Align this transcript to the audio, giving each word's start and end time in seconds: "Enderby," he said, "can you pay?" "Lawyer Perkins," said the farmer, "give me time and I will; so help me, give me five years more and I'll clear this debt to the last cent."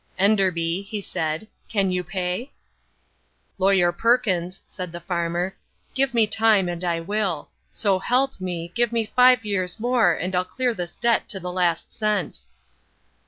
"Enderby," 0.17 0.81
he 0.81 0.99
said, 0.99 1.47
"can 1.69 1.91
you 1.91 2.03
pay?" 2.03 2.51
"Lawyer 3.59 3.91
Perkins," 3.91 4.63
said 4.65 4.91
the 4.91 4.99
farmer, 4.99 5.55
"give 5.93 6.15
me 6.15 6.25
time 6.25 6.67
and 6.67 6.83
I 6.83 6.99
will; 6.99 7.51
so 7.69 7.99
help 7.99 8.41
me, 8.41 8.71
give 8.73 8.91
me 8.91 9.11
five 9.15 9.45
years 9.45 9.79
more 9.79 10.13
and 10.15 10.33
I'll 10.35 10.43
clear 10.43 10.73
this 10.73 10.95
debt 10.95 11.29
to 11.29 11.39
the 11.39 11.51
last 11.51 11.93
cent." 11.93 12.39